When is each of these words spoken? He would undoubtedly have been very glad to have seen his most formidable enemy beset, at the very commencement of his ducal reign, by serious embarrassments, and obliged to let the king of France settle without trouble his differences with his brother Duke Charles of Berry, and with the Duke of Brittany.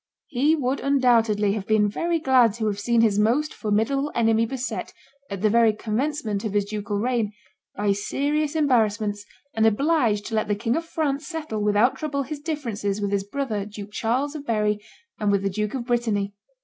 He 0.25 0.55
would 0.55 0.79
undoubtedly 0.79 1.53
have 1.53 1.67
been 1.67 1.87
very 1.87 2.17
glad 2.17 2.55
to 2.55 2.65
have 2.65 2.79
seen 2.79 3.01
his 3.01 3.19
most 3.19 3.53
formidable 3.53 4.11
enemy 4.15 4.47
beset, 4.47 4.93
at 5.29 5.41
the 5.43 5.49
very 5.51 5.73
commencement 5.73 6.43
of 6.43 6.53
his 6.53 6.65
ducal 6.65 6.97
reign, 6.97 7.33
by 7.75 7.91
serious 7.91 8.55
embarrassments, 8.55 9.25
and 9.53 9.67
obliged 9.67 10.25
to 10.25 10.33
let 10.33 10.47
the 10.47 10.55
king 10.55 10.75
of 10.75 10.85
France 10.85 11.27
settle 11.27 11.61
without 11.61 11.97
trouble 11.97 12.23
his 12.23 12.39
differences 12.39 12.99
with 12.99 13.11
his 13.11 13.23
brother 13.23 13.63
Duke 13.63 13.91
Charles 13.91 14.33
of 14.33 14.43
Berry, 14.43 14.79
and 15.19 15.31
with 15.31 15.43
the 15.43 15.51
Duke 15.51 15.75
of 15.75 15.85
Brittany. 15.85 16.33